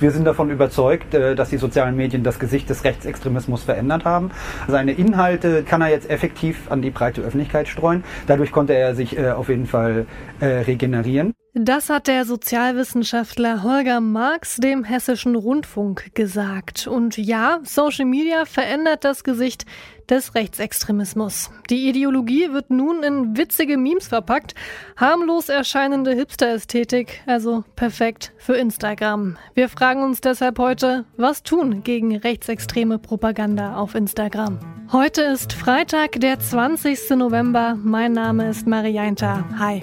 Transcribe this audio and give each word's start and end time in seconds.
Wir 0.00 0.12
sind 0.12 0.24
davon 0.24 0.50
überzeugt, 0.50 1.12
äh, 1.14 1.34
dass 1.34 1.50
die 1.50 1.56
sozialen 1.56 1.96
Medien 1.96 2.22
das 2.22 2.38
Gesicht 2.38 2.70
des 2.70 2.84
Rechtsextremismus 2.84 3.64
verändert 3.64 4.04
haben. 4.04 4.30
Seine 4.68 4.92
Inhalte 4.92 5.64
kann 5.64 5.80
er 5.80 5.88
jetzt 5.88 6.08
effektiv 6.08 6.70
an 6.70 6.82
die 6.82 6.90
breite 6.90 7.20
Öffentlichkeit 7.20 7.66
streuen. 7.66 8.04
Dadurch 8.28 8.52
konnte 8.52 8.74
er 8.74 8.94
sich 8.94 9.18
äh, 9.18 9.30
auf 9.30 9.48
jeden 9.48 9.66
Fall 9.66 10.06
äh, 10.38 10.46
regenerieren. 10.46 11.34
Das 11.60 11.90
hat 11.90 12.06
der 12.06 12.24
Sozialwissenschaftler 12.24 13.64
Holger 13.64 14.00
Marx 14.00 14.58
dem 14.58 14.84
Hessischen 14.84 15.34
Rundfunk 15.34 16.14
gesagt. 16.14 16.86
Und 16.86 17.16
ja, 17.18 17.58
Social 17.64 18.04
Media 18.04 18.44
verändert 18.44 19.02
das 19.02 19.24
Gesicht 19.24 19.64
des 20.08 20.36
Rechtsextremismus. 20.36 21.50
Die 21.68 21.88
Ideologie 21.88 22.52
wird 22.52 22.70
nun 22.70 23.02
in 23.02 23.36
witzige 23.36 23.76
Memes 23.76 24.06
verpackt, 24.06 24.54
harmlos 24.96 25.48
erscheinende 25.48 26.12
Hipster-Ästhetik, 26.12 27.22
also 27.26 27.64
perfekt 27.74 28.32
für 28.38 28.54
Instagram. 28.54 29.36
Wir 29.54 29.68
fragen 29.68 30.04
uns 30.04 30.20
deshalb 30.20 30.60
heute, 30.60 31.06
was 31.16 31.42
tun 31.42 31.82
gegen 31.82 32.16
rechtsextreme 32.16 33.00
Propaganda 33.00 33.74
auf 33.74 33.96
Instagram? 33.96 34.60
Heute 34.92 35.22
ist 35.22 35.54
Freitag, 35.54 36.20
der 36.20 36.38
20. 36.38 37.16
November. 37.16 37.76
Mein 37.82 38.12
Name 38.12 38.48
ist 38.48 38.64
Marianta. 38.68 39.44
Hi. 39.58 39.82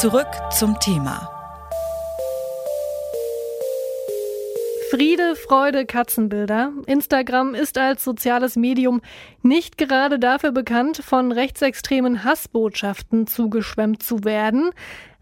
Zurück 0.00 0.28
zum 0.50 0.80
Thema. 0.80 1.28
Friede, 4.90 5.36
Freude, 5.36 5.84
Katzenbilder. 5.84 6.72
Instagram 6.86 7.54
ist 7.54 7.76
als 7.76 8.02
soziales 8.02 8.56
Medium 8.56 9.02
nicht 9.42 9.76
gerade 9.76 10.18
dafür 10.18 10.52
bekannt, 10.52 11.02
von 11.04 11.32
rechtsextremen 11.32 12.24
Hassbotschaften 12.24 13.26
zugeschwemmt 13.26 14.02
zu 14.02 14.24
werden. 14.24 14.70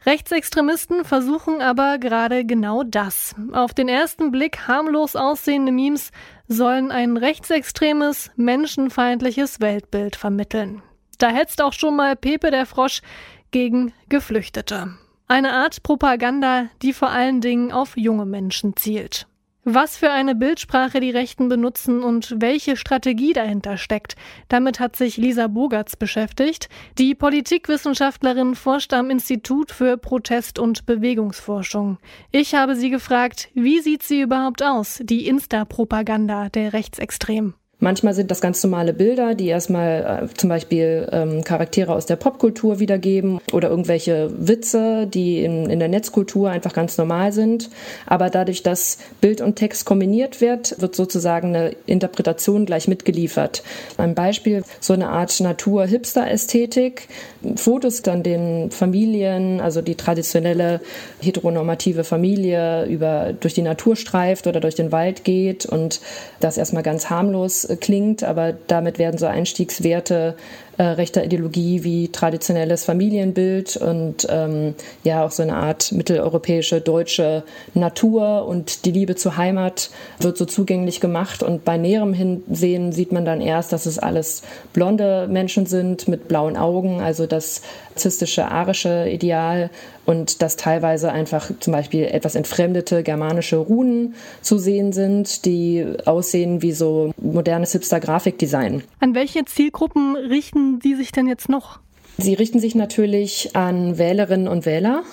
Rechtsextremisten 0.06 1.04
versuchen 1.04 1.60
aber 1.60 1.98
gerade 1.98 2.44
genau 2.44 2.84
das. 2.84 3.34
Auf 3.50 3.74
den 3.74 3.88
ersten 3.88 4.30
Blick 4.30 4.68
harmlos 4.68 5.16
aussehende 5.16 5.72
Memes 5.72 6.12
sollen 6.46 6.92
ein 6.92 7.16
rechtsextremes, 7.16 8.30
menschenfeindliches 8.36 9.60
Weltbild 9.60 10.14
vermitteln. 10.14 10.84
Da 11.18 11.30
hetzt 11.30 11.60
auch 11.60 11.72
schon 11.72 11.96
mal 11.96 12.14
Pepe 12.14 12.52
der 12.52 12.64
Frosch 12.64 13.02
gegen 13.50 13.92
Geflüchtete. 14.08 14.96
Eine 15.26 15.52
Art 15.52 15.82
Propaganda, 15.82 16.66
die 16.82 16.92
vor 16.92 17.10
allen 17.10 17.40
Dingen 17.40 17.72
auf 17.72 17.96
junge 17.96 18.24
Menschen 18.24 18.76
zielt. 18.76 19.26
Was 19.70 19.98
für 19.98 20.10
eine 20.10 20.34
Bildsprache 20.34 20.98
die 20.98 21.10
Rechten 21.10 21.50
benutzen 21.50 22.02
und 22.02 22.36
welche 22.38 22.74
Strategie 22.74 23.34
dahinter 23.34 23.76
steckt, 23.76 24.16
damit 24.48 24.80
hat 24.80 24.96
sich 24.96 25.18
Lisa 25.18 25.46
Bogertz 25.46 25.94
beschäftigt. 25.94 26.70
Die 26.96 27.14
Politikwissenschaftlerin 27.14 28.54
forscht 28.54 28.94
am 28.94 29.10
Institut 29.10 29.70
für 29.70 29.98
Protest- 29.98 30.58
und 30.58 30.86
Bewegungsforschung. 30.86 31.98
Ich 32.30 32.54
habe 32.54 32.76
sie 32.76 32.88
gefragt, 32.88 33.50
wie 33.52 33.80
sieht 33.80 34.02
sie 34.02 34.22
überhaupt 34.22 34.62
aus, 34.62 35.02
die 35.02 35.26
Insta-Propaganda 35.28 36.48
der 36.48 36.72
Rechtsextremen? 36.72 37.52
Manchmal 37.80 38.12
sind 38.12 38.32
das 38.32 38.40
ganz 38.40 38.60
normale 38.64 38.92
Bilder, 38.92 39.36
die 39.36 39.46
erstmal 39.46 40.24
äh, 40.24 40.34
zum 40.34 40.48
Beispiel 40.48 41.08
ähm, 41.12 41.44
Charaktere 41.44 41.94
aus 41.94 42.06
der 42.06 42.16
Popkultur 42.16 42.80
wiedergeben 42.80 43.38
oder 43.52 43.70
irgendwelche 43.70 44.32
Witze, 44.36 45.06
die 45.06 45.44
in, 45.44 45.70
in 45.70 45.78
der 45.78 45.86
Netzkultur 45.86 46.50
einfach 46.50 46.72
ganz 46.72 46.98
normal 46.98 47.32
sind. 47.32 47.70
Aber 48.04 48.30
dadurch, 48.30 48.64
dass 48.64 48.98
Bild 49.20 49.40
und 49.40 49.54
Text 49.54 49.84
kombiniert 49.84 50.40
wird, 50.40 50.80
wird 50.80 50.96
sozusagen 50.96 51.54
eine 51.54 51.76
Interpretation 51.86 52.66
gleich 52.66 52.88
mitgeliefert. 52.88 53.62
Ein 53.96 54.16
Beispiel, 54.16 54.64
so 54.80 54.92
eine 54.92 55.10
Art 55.10 55.38
Natur-Hipster-Ästhetik. 55.38 57.06
Fotos 57.54 58.02
dann 58.02 58.24
den 58.24 58.72
Familien, 58.72 59.60
also 59.60 59.82
die 59.82 59.94
traditionelle 59.94 60.80
heteronormative 61.20 62.02
Familie 62.02 62.86
über, 62.86 63.34
durch 63.38 63.54
die 63.54 63.62
Natur 63.62 63.94
streift 63.94 64.48
oder 64.48 64.58
durch 64.58 64.74
den 64.74 64.90
Wald 64.90 65.22
geht 65.22 65.64
und 65.64 66.00
das 66.40 66.58
erstmal 66.58 66.82
ganz 66.82 67.08
harmlos 67.08 67.67
klingt, 67.76 68.24
aber 68.24 68.52
damit 68.66 68.98
werden 68.98 69.18
so 69.18 69.26
Einstiegswerte 69.26 70.36
äh, 70.78 70.84
rechter 70.84 71.24
Ideologie 71.24 71.84
wie 71.84 72.08
traditionelles 72.08 72.84
Familienbild 72.84 73.76
und 73.76 74.26
ähm, 74.30 74.74
ja 75.04 75.24
auch 75.24 75.32
so 75.32 75.42
eine 75.42 75.56
Art 75.56 75.92
mitteleuropäische 75.92 76.80
deutsche 76.80 77.42
Natur 77.74 78.46
und 78.46 78.84
die 78.84 78.92
Liebe 78.92 79.16
zur 79.16 79.36
Heimat 79.36 79.90
wird 80.20 80.38
so 80.38 80.44
zugänglich 80.44 81.00
gemacht 81.00 81.42
und 81.42 81.64
bei 81.64 81.76
näherem 81.76 82.14
Hinsehen 82.14 82.92
sieht 82.92 83.12
man 83.12 83.24
dann 83.24 83.40
erst, 83.40 83.72
dass 83.72 83.86
es 83.86 83.98
alles 83.98 84.42
blonde 84.72 85.26
Menschen 85.28 85.66
sind 85.66 86.08
mit 86.08 86.28
blauen 86.28 86.56
Augen, 86.56 87.00
also 87.00 87.26
das 87.26 87.62
zistische 87.96 88.48
arische 88.48 89.08
Ideal 89.08 89.70
und 90.06 90.40
dass 90.40 90.56
teilweise 90.56 91.12
einfach 91.12 91.50
zum 91.60 91.72
Beispiel 91.72 92.04
etwas 92.04 92.34
entfremdete 92.34 93.02
germanische 93.02 93.56
Runen 93.56 94.14
zu 94.40 94.58
sehen 94.58 94.92
sind, 94.92 95.44
die 95.44 95.84
aussehen 96.06 96.62
wie 96.62 96.72
so 96.72 97.12
modernes 97.18 97.72
Hipster-Grafikdesign. 97.72 98.84
An 99.00 99.14
welche 99.14 99.44
Zielgruppen 99.44 100.16
richten 100.16 100.67
die 100.76 100.94
sich 100.94 101.12
denn 101.12 101.26
jetzt 101.26 101.48
noch? 101.48 101.78
Sie 102.20 102.34
richten 102.34 102.58
sich 102.58 102.74
natürlich 102.74 103.54
an 103.54 103.96
Wählerinnen 103.96 104.48
und 104.48 104.66
Wähler. 104.66 105.04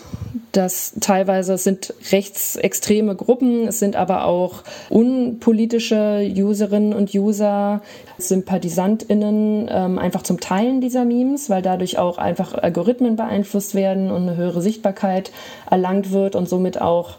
Das 0.51 0.93
teilweise 1.01 1.57
sind 1.57 1.93
rechtsextreme 2.11 3.15
Gruppen, 3.15 3.67
es 3.67 3.77
sind 3.77 3.95
aber 3.95 4.25
auch 4.25 4.63
unpolitische 4.89 6.27
Userinnen 6.35 6.93
und 6.93 7.13
User, 7.13 7.81
SympathisantInnen 8.17 9.69
ähm, 9.69 9.99
einfach 9.99 10.23
zum 10.23 10.39
Teilen 10.39 10.81
dieser 10.81 11.05
Memes, 11.05 11.49
weil 11.49 11.61
dadurch 11.61 11.99
auch 11.99 12.17
einfach 12.17 12.55
Algorithmen 12.55 13.17
beeinflusst 13.17 13.75
werden 13.75 14.09
und 14.09 14.23
eine 14.23 14.37
höhere 14.37 14.61
Sichtbarkeit 14.61 15.31
erlangt 15.69 16.11
wird 16.11 16.35
und 16.35 16.49
somit 16.49 16.81
auch 16.81 17.17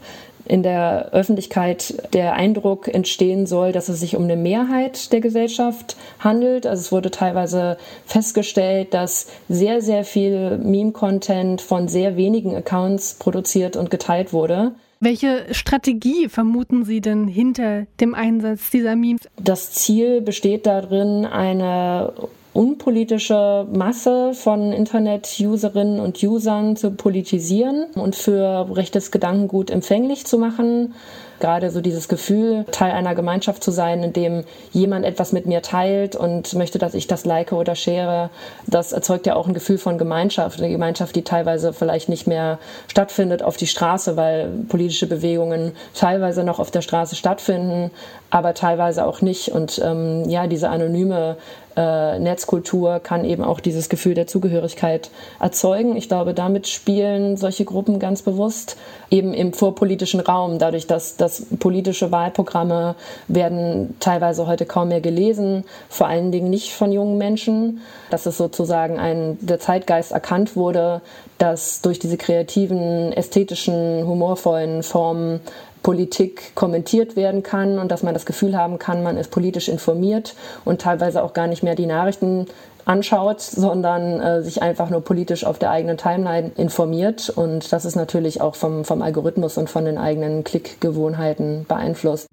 in 0.49 0.63
der 0.63 1.11
Öffentlichkeit 1.13 2.13
der 2.13 2.35
Eindruck 2.35 2.89
entstehen 2.89 3.47
soll, 3.47 3.73
dass 3.73 3.89
es 3.89 4.01
sich 4.01 4.17
um 4.17 4.25
eine 4.25 4.37
Mehrheit 4.37 5.13
der 5.13 5.21
Gesellschaft 5.21 5.97
handelt. 6.19 6.67
Also 6.67 6.81
es 6.81 6.93
wurde 6.93 7.11
teilweise 7.11 7.77
festgestellt, 8.07 8.95
dass 8.95 9.27
sehr, 9.49 9.81
sehr 9.83 10.05
viel 10.05 10.59
Meme-Content 10.59 11.61
von 11.61 11.89
sehr 11.89 12.17
wenigen 12.17 12.55
Accounts 12.55 13.15
produziert 13.15 13.77
und 13.77 13.91
geteilt 13.91 14.33
wurde. 14.33 14.73
Welche 14.99 15.53
Strategie 15.53 16.29
vermuten 16.29 16.85
Sie 16.85 17.03
denn 17.03 17.29
hinter 17.29 17.87
dem 18.01 18.15
Einsatz 18.15 18.71
dieser 18.71 18.97
Memes? 18.97 19.29
Das 19.37 19.73
Ziel 19.73 20.23
besteht 20.23 20.65
darin, 20.65 21.27
eine 21.27 22.15
unpolitische 22.57 23.67
Masse 23.71 24.33
von 24.33 24.73
Internet-Userinnen 24.73 26.01
und 26.01 26.23
Usern 26.23 26.75
zu 26.75 26.93
politisieren 26.93 27.85
und 27.95 28.17
für 28.17 28.67
rechtes 28.75 29.11
Gedankengut 29.11 29.71
empfänglich 29.71 30.25
zu 30.25 30.39
machen. 30.39 30.95
Gerade 31.41 31.71
so 31.71 31.81
dieses 31.81 32.09
Gefühl, 32.09 32.65
Teil 32.71 32.93
einer 32.93 33.15
Gemeinschaft 33.15 33.63
zu 33.63 33.71
sein, 33.71 34.03
in 34.03 34.13
dem 34.13 34.45
jemand 34.73 35.05
etwas 35.05 35.33
mit 35.33 35.47
mir 35.47 35.63
teilt 35.63 36.17
und 36.17 36.55
möchte, 36.55 36.79
dass 36.79 36.95
ich 36.95 37.07
das 37.07 37.25
like 37.25 37.53
oder 37.53 37.75
share, 37.75 38.31
das 38.67 38.93
erzeugt 38.93 39.27
ja 39.27 39.37
auch 39.37 39.47
ein 39.47 39.55
Gefühl 39.55 39.79
von 39.79 39.99
Gemeinschaft. 39.99 40.59
Eine 40.59 40.71
Gemeinschaft, 40.71 41.15
die 41.17 41.23
teilweise 41.23 41.73
vielleicht 41.73 42.09
nicht 42.09 42.27
mehr 42.27 42.59
stattfindet 42.89 43.43
auf 43.43 43.57
die 43.57 43.67
Straße, 43.67 44.17
weil 44.17 44.49
politische 44.69 45.07
Bewegungen 45.07 45.73
teilweise 45.95 46.45
noch 46.45 46.59
auf 46.59 46.71
der 46.71 46.83
Straße 46.83 47.17
stattfinden, 47.17 47.91
aber 48.31 48.55
teilweise 48.55 49.07
auch 49.07 49.21
nicht. 49.21 49.49
Und 49.49 49.81
ähm, 49.85 50.29
ja, 50.29 50.47
diese 50.47 50.69
anonyme 50.69 51.37
äh, 51.77 52.19
Netzkultur 52.19 53.01
kann 53.01 53.25
eben 53.25 53.45
auch 53.45 53.61
dieses 53.61 53.89
Gefühl 53.89 54.15
der 54.15 54.27
Zugehörigkeit 54.27 55.11
erzeugen. 55.41 55.97
Ich 55.97 56.09
glaube, 56.09 56.33
damit 56.33 56.69
spielen 56.69 57.37
solche 57.37 57.65
Gruppen 57.65 57.99
ganz 57.99 58.23
bewusst 58.23 58.77
eben 59.11 59.35
im 59.35 59.53
vorpolitischen 59.53 60.21
Raum, 60.21 60.59
dadurch, 60.59 60.87
dass, 60.87 61.17
dass 61.17 61.26
politische 61.59 62.13
Wahlprogramme 62.13 62.95
werden 63.29 63.97
teilweise 64.01 64.47
heute 64.47 64.67
kaum 64.67 64.89
mehr 64.89 65.01
gelesen, 65.01 65.65
vor 65.89 66.07
allen 66.07 66.33
Dingen 66.33 66.51
nicht 66.51 66.73
von 66.73 66.93
jungen 66.93 67.19
Menschen, 67.19 67.81
dass 68.11 68.27
es 68.27 68.37
sozusagen 68.37 68.99
ein, 68.99 69.39
der 69.41 69.59
Zeitgeist 69.61 70.13
erkannt 70.13 70.57
wurde, 70.57 71.01
dass 71.39 71.81
durch 71.83 71.99
diese 71.99 72.17
kreativen, 72.17 73.13
ästhetischen, 73.13 74.07
humorvollen 74.07 74.83
Formen 74.83 75.41
Politik 75.83 76.57
kommentiert 76.57 77.15
werden 77.15 77.45
kann 77.45 77.79
und 77.79 77.93
dass 77.93 78.03
man 78.03 78.13
das 78.13 78.27
Gefühl 78.27 78.57
haben 78.57 78.81
kann, 78.81 79.05
man 79.05 79.17
ist 79.17 79.31
politisch 79.31 79.69
informiert 79.69 80.35
und 80.65 80.81
teilweise 80.81 81.23
auch 81.23 81.33
gar 81.33 81.47
nicht 81.47 81.63
mehr 81.63 81.77
die 81.77 81.87
Nachrichten 81.87 82.47
anschaut, 82.87 83.43
sondern 83.43 84.21
äh, 84.21 84.43
sich 84.43 84.63
einfach 84.63 84.89
nur 84.89 85.03
politisch 85.03 85.45
auf 85.45 85.59
der 85.59 85.71
eigenen 85.71 85.99
Timeline 85.99 86.53
informiert. 86.57 87.29
Und 87.29 87.73
das 87.73 87.85
ist 87.85 87.97
natürlich 87.97 88.41
auch 88.41 88.55
vom, 88.55 88.85
vom 88.85 89.03
Algorithmus 89.03 89.59
und 89.59 89.69
von 89.69 89.85
den 89.85 89.99
eigenen 89.99 90.45
Klickgewohnheiten 90.45 91.67
beeinflusst. 91.69 92.27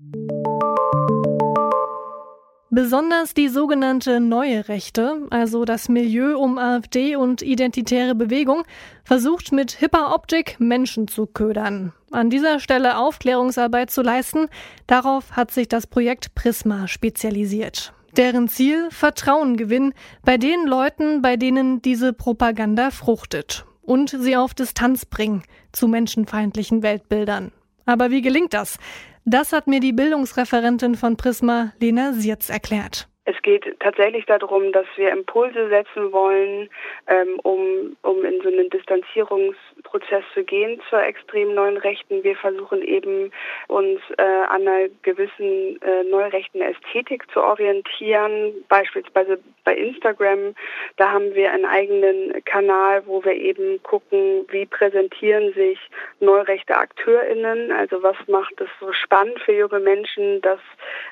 Besonders 2.75 3.35
die 3.35 3.49
sogenannte 3.49 4.19
neue 4.19 4.67
Rechte, 4.67 5.27
also 5.29 5.63
das 5.63 5.89
Milieu 5.89 6.39
um 6.39 6.57
AfD 6.57 7.15
und 7.15 7.43
identitäre 7.43 8.15
Bewegung, 8.15 8.63
versucht 9.03 9.51
mit 9.51 9.73
hipper 9.73 10.15
Optik 10.15 10.55
Menschen 10.59 11.07
zu 11.07 11.27
ködern. 11.27 11.93
An 12.09 12.31
dieser 12.31 12.59
Stelle 12.59 12.97
Aufklärungsarbeit 12.97 13.91
zu 13.91 14.01
leisten, 14.01 14.47
darauf 14.87 15.33
hat 15.33 15.51
sich 15.51 15.67
das 15.67 15.85
Projekt 15.85 16.33
Prisma 16.33 16.87
spezialisiert. 16.87 17.93
Deren 18.17 18.47
Ziel 18.47 18.89
Vertrauen 18.91 19.57
gewinnen 19.57 19.93
bei 20.23 20.37
den 20.37 20.67
Leuten, 20.67 21.21
bei 21.21 21.35
denen 21.35 21.81
diese 21.81 22.13
Propaganda 22.13 22.91
fruchtet 22.91 23.65
und 23.81 24.09
sie 24.09 24.37
auf 24.37 24.53
Distanz 24.53 25.05
bringen 25.05 25.43
zu 25.71 25.87
menschenfeindlichen 25.87 26.83
Weltbildern. 26.83 27.51
Aber 27.85 28.11
wie 28.11 28.21
gelingt 28.21 28.53
das? 28.53 28.77
Das 29.25 29.51
hat 29.51 29.67
mir 29.67 29.79
die 29.79 29.93
Bildungsreferentin 29.93 30.95
von 30.95 31.17
Prisma, 31.17 31.73
Lena 31.79 32.13
Sierz, 32.13 32.49
erklärt. 32.49 33.09
Es 33.25 33.41
geht 33.41 33.79
tatsächlich 33.79 34.25
darum, 34.25 34.73
dass 34.73 34.85
wir 34.97 35.09
Impulse 35.11 35.69
setzen 35.69 36.11
wollen, 36.11 36.69
ähm, 37.07 37.39
um, 37.43 37.95
um 38.01 38.25
in 38.25 38.41
so 38.41 38.49
einen 38.49 38.69
Distanzierungsprozess 38.69 40.25
zu 40.33 40.43
gehen 40.43 40.81
zur 40.89 41.01
extremen 41.01 41.55
neuen 41.55 41.77
Rechten. 41.77 42.21
Wir 42.23 42.35
versuchen 42.35 42.81
eben 42.81 43.31
uns 43.69 44.01
äh, 44.17 44.23
an 44.23 44.67
einer 44.67 44.89
gewissen 45.03 45.81
äh, 45.81 46.03
neurechten 46.03 46.61
Ästhetik 46.61 47.23
zu 47.31 47.41
orientieren, 47.41 48.53
beispielsweise 48.67 49.39
bei 49.63 49.73
Instagram. 49.73 50.53
Da 50.97 51.11
haben 51.11 51.33
wir 51.33 51.49
einen 51.51 51.65
eigenen 51.65 52.43
Kanal, 52.43 53.03
wo 53.05 53.23
wir 53.23 53.35
eben 53.35 53.81
gucken, 53.83 54.45
wie 54.49 54.65
präsentieren 54.65 55.53
sich 55.53 55.79
neurechte 56.19 56.75
AkteurInnen, 56.75 57.71
also 57.71 58.03
was 58.03 58.17
macht 58.27 58.59
es 58.59 58.69
so 58.81 58.91
spannend 58.91 59.39
für 59.45 59.53
junge 59.53 59.79
Menschen, 59.79 60.41
das 60.41 60.59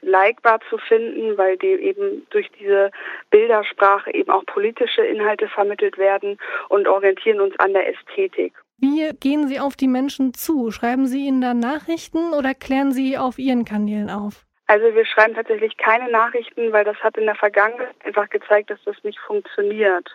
likebar 0.01 0.59
zu 0.69 0.77
finden, 0.77 1.37
weil 1.37 1.55
die 1.57 1.67
eben 1.67 2.00
eben 2.01 2.27
durch 2.29 2.49
diese 2.59 2.91
Bildersprache 3.29 4.13
eben 4.13 4.29
auch 4.29 4.45
politische 4.45 5.01
Inhalte 5.01 5.47
vermittelt 5.47 5.97
werden 5.97 6.37
und 6.69 6.87
orientieren 6.87 7.41
uns 7.41 7.57
an 7.59 7.73
der 7.73 7.87
Ästhetik. 7.87 8.53
Wie 8.77 9.11
gehen 9.19 9.47
Sie 9.47 9.59
auf 9.59 9.75
die 9.75 9.87
Menschen 9.87 10.33
zu? 10.33 10.71
Schreiben 10.71 11.05
Sie 11.05 11.27
ihnen 11.27 11.41
da 11.41 11.53
Nachrichten 11.53 12.33
oder 12.33 12.53
klären 12.55 12.91
Sie 12.91 13.17
auf 13.17 13.37
Ihren 13.37 13.63
Kanälen 13.63 14.09
auf? 14.09 14.45
Also 14.65 14.95
wir 14.95 15.05
schreiben 15.05 15.35
tatsächlich 15.35 15.75
keine 15.77 16.09
Nachrichten, 16.09 16.71
weil 16.71 16.85
das 16.85 16.95
hat 17.03 17.17
in 17.17 17.25
der 17.25 17.35
Vergangenheit 17.35 17.93
einfach 18.05 18.29
gezeigt, 18.29 18.69
dass 18.69 18.79
das 18.85 18.95
nicht 19.03 19.19
funktioniert. 19.19 20.09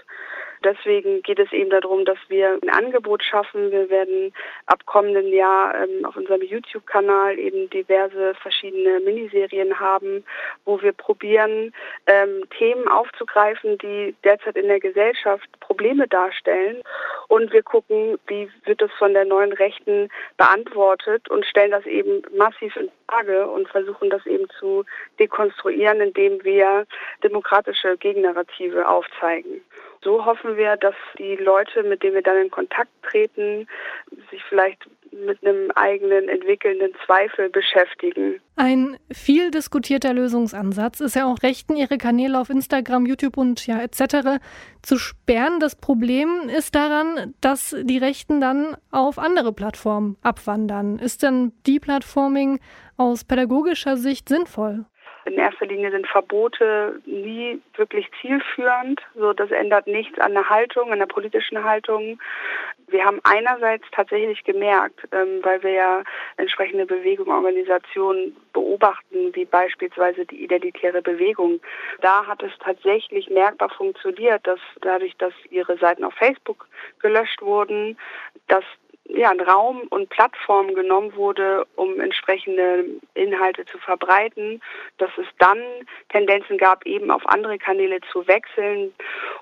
Deswegen 0.66 1.22
geht 1.22 1.38
es 1.38 1.52
eben 1.52 1.70
darum, 1.70 2.04
dass 2.04 2.18
wir 2.26 2.58
ein 2.60 2.70
Angebot 2.70 3.22
schaffen. 3.22 3.70
Wir 3.70 3.88
werden 3.88 4.34
ab 4.66 4.84
kommenden 4.84 5.32
Jahr 5.32 5.72
ähm, 5.80 6.04
auf 6.04 6.16
unserem 6.16 6.42
YouTube-Kanal 6.42 7.38
eben 7.38 7.70
diverse 7.70 8.34
verschiedene 8.34 8.98
Miniserien 8.98 9.78
haben, 9.78 10.24
wo 10.64 10.82
wir 10.82 10.92
probieren, 10.92 11.72
ähm, 12.08 12.42
Themen 12.58 12.88
aufzugreifen, 12.88 13.78
die 13.78 14.16
derzeit 14.24 14.56
in 14.56 14.66
der 14.66 14.80
Gesellschaft 14.80 15.48
Probleme 15.60 16.08
darstellen. 16.08 16.82
Und 17.28 17.52
wir 17.52 17.62
gucken, 17.62 18.18
wie 18.26 18.50
wird 18.64 18.82
es 18.82 18.90
von 18.98 19.12
der 19.12 19.24
neuen 19.24 19.52
Rechten 19.52 20.08
beantwortet 20.36 21.30
und 21.30 21.46
stellen 21.46 21.70
das 21.70 21.86
eben 21.86 22.22
massiv 22.36 22.74
in 22.74 22.90
Frage 23.08 23.46
und 23.46 23.68
versuchen 23.68 24.10
das 24.10 24.26
eben 24.26 24.48
zu 24.58 24.84
dekonstruieren, 25.20 26.00
indem 26.00 26.42
wir 26.42 26.86
demokratische 27.22 27.96
Gegennarrative 27.98 28.88
aufzeigen. 28.88 29.60
So 30.06 30.24
hoffen 30.24 30.56
wir, 30.56 30.76
dass 30.76 30.94
die 31.18 31.34
Leute, 31.34 31.82
mit 31.82 32.04
denen 32.04 32.14
wir 32.14 32.22
dann 32.22 32.36
in 32.36 32.48
Kontakt 32.48 32.92
treten, 33.02 33.66
sich 34.30 34.40
vielleicht 34.48 34.86
mit 35.10 35.44
einem 35.44 35.72
eigenen 35.72 36.28
entwickelnden 36.28 36.92
Zweifel 37.04 37.50
beschäftigen. 37.50 38.40
Ein 38.54 38.98
viel 39.10 39.50
diskutierter 39.50 40.14
Lösungsansatz 40.14 41.00
ist 41.00 41.16
ja 41.16 41.26
auch 41.26 41.42
Rechten, 41.42 41.76
ihre 41.76 41.98
Kanäle 41.98 42.38
auf 42.38 42.50
Instagram, 42.50 43.04
YouTube 43.06 43.36
und 43.36 43.66
ja 43.66 43.80
etc. 43.80 44.38
zu 44.80 44.96
sperren. 44.96 45.58
Das 45.58 45.74
Problem 45.74 46.48
ist 46.56 46.76
daran, 46.76 47.34
dass 47.40 47.74
die 47.76 47.98
Rechten 47.98 48.40
dann 48.40 48.76
auf 48.92 49.18
andere 49.18 49.52
Plattformen 49.52 50.18
abwandern. 50.22 51.00
Ist 51.00 51.24
denn 51.24 51.52
Deplatforming 51.66 52.60
aus 52.96 53.24
pädagogischer 53.24 53.96
Sicht 53.96 54.28
sinnvoll? 54.28 54.84
In 55.26 55.34
erster 55.34 55.66
Linie 55.66 55.90
sind 55.90 56.06
Verbote 56.06 57.00
nie 57.04 57.60
wirklich 57.74 58.08
zielführend. 58.20 59.00
So, 59.16 59.32
das 59.32 59.50
ändert 59.50 59.88
nichts 59.88 60.18
an 60.20 60.34
der 60.34 60.48
Haltung, 60.48 60.92
an 60.92 61.00
der 61.00 61.06
politischen 61.06 61.64
Haltung. 61.64 62.20
Wir 62.86 63.04
haben 63.04 63.20
einerseits 63.24 63.84
tatsächlich 63.90 64.44
gemerkt, 64.44 65.00
ähm, 65.10 65.40
weil 65.42 65.60
wir 65.64 65.72
ja 65.72 66.04
entsprechende 66.36 66.86
Bewegungen, 66.86 67.32
Organisationen 67.32 68.36
beobachten, 68.52 69.34
wie 69.34 69.44
beispielsweise 69.44 70.24
die 70.26 70.44
identitäre 70.44 71.02
Bewegung. 71.02 71.60
Da 72.02 72.24
hat 72.24 72.44
es 72.44 72.52
tatsächlich 72.60 73.28
merkbar 73.28 73.70
funktioniert, 73.70 74.46
dass 74.46 74.60
dadurch, 74.80 75.16
dass 75.16 75.34
ihre 75.50 75.76
Seiten 75.78 76.04
auf 76.04 76.14
Facebook 76.14 76.68
gelöscht 77.00 77.42
wurden, 77.42 77.98
dass 78.46 78.64
ja, 79.08 79.30
ein 79.30 79.40
Raum 79.40 79.82
und 79.90 80.08
Plattform 80.10 80.74
genommen 80.74 81.14
wurde, 81.14 81.66
um 81.76 82.00
entsprechende 82.00 82.84
Inhalte 83.14 83.64
zu 83.66 83.78
verbreiten, 83.78 84.60
dass 84.98 85.10
es 85.16 85.26
dann 85.38 85.58
Tendenzen 86.08 86.58
gab, 86.58 86.84
eben 86.86 87.10
auf 87.10 87.26
andere 87.26 87.58
Kanäle 87.58 88.00
zu 88.12 88.26
wechseln 88.26 88.94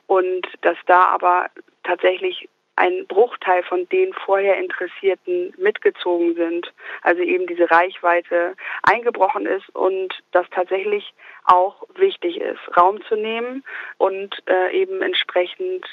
und 0.07 0.47
dass 0.63 0.77
da 0.87 1.07
aber 1.07 1.47
tatsächlich 1.83 2.49
ein 2.77 3.07
Bruchteil 3.07 3.63
von 3.63 3.89
den 3.91 4.13
vorher 4.13 4.59
Interessierten 4.59 5.55
mitgezogen 5.57 6.35
sind, 6.35 6.73
also 7.03 7.23
eben 7.23 7.47
diese 7.47 7.71
Reichweite 7.71 8.57
eingebrochen 8.83 9.47
ist 9.47 9.69
und 9.75 10.13
das 10.33 10.47
tatsächlich 10.51 11.15
auch 11.45 11.85
wichtig 11.95 12.41
ist, 12.41 12.59
Raum 12.77 13.01
zu 13.05 13.15
nehmen 13.15 13.65
und 13.99 14.43
äh, 14.47 14.77
eben 14.77 15.03
entsprechend 15.03 15.87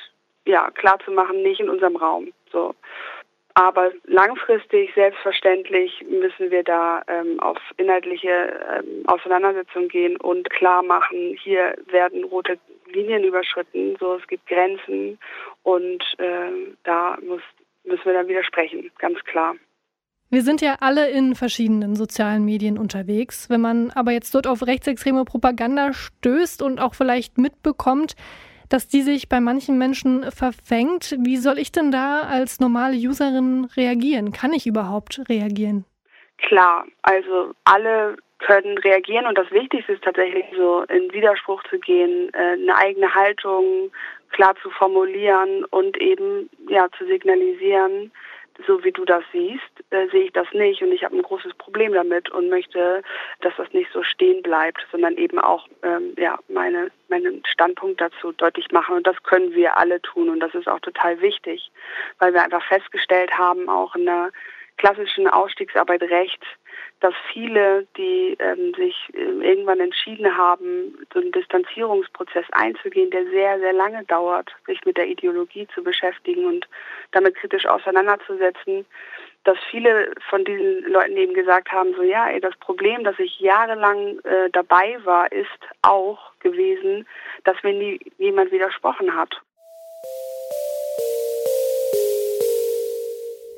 ja 0.45 0.71
klar 0.71 0.97
zu 1.05 1.11
machen, 1.11 1.43
nicht 1.43 1.59
in 1.59 1.69
unserem 1.69 1.95
Raum. 1.95 2.33
So. 2.51 2.73
Aber 3.53 3.91
langfristig, 4.05 4.93
selbstverständlich, 4.95 6.05
müssen 6.09 6.51
wir 6.51 6.63
da 6.63 7.01
ähm, 7.07 7.39
auf 7.39 7.57
inhaltliche 7.77 8.29
ähm, 8.29 9.03
Auseinandersetzungen 9.07 9.89
gehen 9.89 10.17
und 10.17 10.49
klar 10.49 10.83
machen, 10.83 11.37
hier 11.41 11.75
werden 11.87 12.23
rote 12.23 12.57
Linien 12.87 13.23
überschritten, 13.23 13.95
so 13.99 14.15
es 14.15 14.27
gibt 14.27 14.47
Grenzen 14.47 15.17
und 15.63 16.03
äh, 16.17 16.51
da 16.83 17.17
muss, 17.27 17.41
müssen 17.83 18.05
wir 18.05 18.13
dann 18.13 18.27
widersprechen, 18.27 18.91
ganz 18.99 19.19
klar. 19.25 19.55
Wir 20.29 20.43
sind 20.43 20.61
ja 20.61 20.77
alle 20.79 21.09
in 21.09 21.35
verschiedenen 21.35 21.97
sozialen 21.97 22.45
Medien 22.45 22.77
unterwegs. 22.77 23.49
Wenn 23.49 23.59
man 23.59 23.91
aber 23.91 24.13
jetzt 24.13 24.33
dort 24.33 24.47
auf 24.47 24.65
rechtsextreme 24.65 25.25
Propaganda 25.25 25.91
stößt 25.91 26.61
und 26.61 26.79
auch 26.79 26.95
vielleicht 26.95 27.37
mitbekommt, 27.37 28.15
dass 28.71 28.87
die 28.87 29.01
sich 29.01 29.27
bei 29.27 29.39
manchen 29.39 29.77
Menschen 29.77 30.31
verfängt. 30.31 31.15
Wie 31.19 31.37
soll 31.37 31.59
ich 31.59 31.71
denn 31.71 31.91
da 31.91 32.21
als 32.21 32.59
normale 32.59 32.95
Userin 32.95 33.67
reagieren? 33.75 34.31
Kann 34.31 34.53
ich 34.53 34.65
überhaupt 34.65 35.21
reagieren? 35.27 35.85
Klar, 36.37 36.85
also 37.03 37.51
alle 37.65 38.15
können 38.39 38.77
reagieren 38.79 39.27
und 39.27 39.37
das 39.37 39.51
Wichtigste 39.51 39.93
ist 39.93 40.03
tatsächlich 40.03 40.45
so 40.55 40.83
in 40.83 41.11
Widerspruch 41.13 41.61
zu 41.69 41.77
gehen, 41.79 42.31
äh, 42.33 42.53
eine 42.53 42.75
eigene 42.75 43.13
Haltung 43.13 43.91
klar 44.31 44.55
zu 44.63 44.69
formulieren 44.71 45.65
und 45.65 45.99
eben 46.01 46.49
ja 46.69 46.87
zu 46.97 47.05
signalisieren, 47.05 48.11
so 48.67 48.83
wie 48.83 48.91
du 48.91 49.05
das 49.05 49.23
siehst, 49.31 49.61
äh, 49.89 50.07
sehe 50.09 50.25
ich 50.25 50.33
das 50.33 50.47
nicht 50.53 50.81
und 50.81 50.91
ich 50.91 51.03
habe 51.03 51.15
ein 51.15 51.21
großes 51.21 51.53
Problem 51.55 51.93
damit 51.93 52.29
und 52.29 52.49
möchte, 52.49 53.03
dass 53.41 53.53
das 53.57 53.71
nicht 53.73 53.91
so 53.91 54.03
stehen 54.03 54.41
bleibt, 54.43 54.85
sondern 54.91 55.17
eben 55.17 55.39
auch 55.39 55.67
ähm, 55.83 56.13
ja 56.17 56.39
meine 56.47 56.91
meinen 57.09 57.43
Standpunkt 57.45 58.01
dazu 58.01 58.31
deutlich 58.31 58.71
machen. 58.71 58.95
Und 58.95 59.07
das 59.07 59.21
können 59.23 59.53
wir 59.53 59.77
alle 59.77 60.01
tun 60.01 60.29
und 60.29 60.39
das 60.39 60.53
ist 60.53 60.67
auch 60.67 60.79
total 60.79 61.21
wichtig, 61.21 61.71
weil 62.19 62.33
wir 62.33 62.43
einfach 62.43 62.65
festgestellt 62.65 63.37
haben, 63.37 63.69
auch 63.69 63.95
in 63.95 64.05
der 64.05 64.31
klassischen 64.81 65.27
Ausstiegsarbeit 65.27 66.01
recht, 66.01 66.43
dass 67.01 67.13
viele, 67.31 67.87
die 67.97 68.35
ähm, 68.39 68.73
sich 68.75 68.95
äh, 69.13 69.19
irgendwann 69.19 69.79
entschieden 69.79 70.35
haben, 70.35 70.97
so 71.13 71.19
einen 71.19 71.31
Distanzierungsprozess 71.31 72.45
einzugehen, 72.51 73.11
der 73.11 73.25
sehr, 73.25 73.59
sehr 73.59 73.73
lange 73.73 74.03
dauert, 74.05 74.49
sich 74.65 74.83
mit 74.85 74.97
der 74.97 75.07
Ideologie 75.07 75.67
zu 75.73 75.83
beschäftigen 75.83 76.45
und 76.45 76.67
damit 77.11 77.35
kritisch 77.35 77.67
auseinanderzusetzen, 77.67 78.85
dass 79.43 79.57
viele 79.69 80.13
von 80.29 80.43
diesen 80.45 80.83
Leuten 80.91 81.17
eben 81.17 81.33
gesagt 81.35 81.71
haben, 81.71 81.93
so 81.95 82.01
ja, 82.01 82.29
ey, 82.29 82.39
das 82.39 82.55
Problem, 82.57 83.03
dass 83.03 83.17
ich 83.19 83.39
jahrelang 83.39 84.19
äh, 84.19 84.49
dabei 84.51 84.97
war, 85.03 85.31
ist 85.31 85.47
auch 85.83 86.31
gewesen, 86.39 87.07
dass 87.43 87.61
mir 87.63 87.73
nie 87.73 87.99
jemand 88.17 88.51
widersprochen 88.51 89.15
hat. 89.15 89.41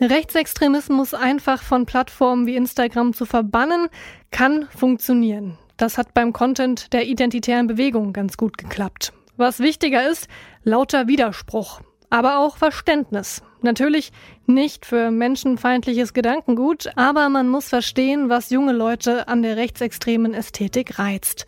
Rechtsextremismus 0.10 1.13
einfach 1.13 1.62
von 1.62 1.86
Plattformen 1.86 2.48
wie 2.48 2.55
Instagram 2.55 3.13
zu 3.13 3.25
verbannen, 3.25 3.88
kann 4.31 4.67
funktionieren. 4.75 5.57
Das 5.77 5.98
hat 5.98 6.13
beim 6.13 6.33
Content 6.33 6.93
der 6.93 7.05
identitären 7.05 7.67
Bewegung 7.67 8.13
ganz 8.13 8.38
gut 8.38 8.57
geklappt. 8.57 9.13
Was 9.38 9.60
wichtiger 9.60 10.10
ist, 10.10 10.27
lauter 10.63 11.07
Widerspruch, 11.07 11.81
aber 12.10 12.38
auch 12.38 12.57
Verständnis. 12.57 13.41
Natürlich 13.62 14.12
nicht 14.45 14.86
für 14.86 15.10
menschenfeindliches 15.10 16.13
Gedankengut, 16.13 16.91
aber 16.95 17.29
man 17.29 17.50
muss 17.50 17.69
verstehen, 17.69 18.29
was 18.29 18.50
junge 18.50 18.74
Leute 18.74 19.27
an 19.27 19.41
der 19.41 19.57
rechtsextremen 19.57 20.33
Ästhetik 20.33 21.00
reizt. 21.00 21.45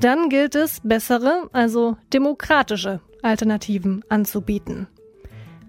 Dann 0.00 0.28
gilt 0.28 0.54
es, 0.54 0.80
bessere, 0.82 1.48
also 1.52 1.96
demokratische 2.12 3.00
Alternativen 3.22 4.04
anzubieten. 4.08 4.88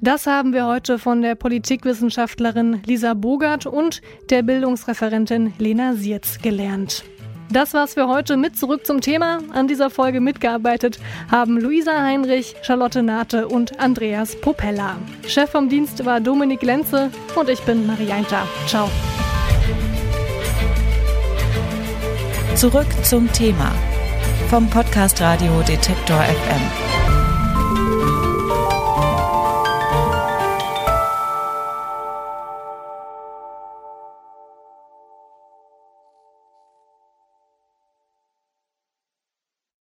Das 0.03 0.27
haben 0.27 0.51
wir 0.51 0.67
heute 0.67 1.00
von 1.00 1.22
der 1.22 1.36
Politikwissenschaftlerin 1.36 2.81
Lisa 2.86 3.13
Bogert 3.13 3.65
und 3.65 4.01
der 4.29 4.43
Bildungsreferentin 4.43 5.53
Lena 5.60 5.93
Sierz 5.93 6.39
gelernt. 6.41 7.05
Das 7.50 7.74
war's 7.74 7.93
für 7.93 8.10
heute 8.10 8.36
mit 8.36 8.57
zurück 8.57 8.86
zum 8.86 9.00
Thema. 9.00 9.39
An 9.53 9.69
dieser 9.69 9.89
Folge 9.89 10.19
mitgearbeitet 10.19 11.00
haben 11.31 11.57
Luisa 11.57 12.01
Heinrich, 12.01 12.53
Charlotte 12.63 13.01
Nate 13.01 13.48
und 13.48 13.79
Andreas 13.79 14.36
Popella. 14.36 14.98
Chef 15.25 15.50
vom 15.51 15.69
Dienst 15.69 16.03
war 16.03 16.19
Dominik 16.19 16.63
Lenze 16.63 17.10
und 17.36 17.48
ich 17.48 17.62
bin 17.62 17.88
Marianta. 17.88 18.45
Ciao. 18.67 18.89
Zurück 22.55 22.88
zum 23.03 23.31
Thema 23.31 23.72
vom 24.50 24.69
Podcast 24.69 25.22
Radio 25.22 25.62
Detektor 25.62 26.19
FM. 26.24 27.02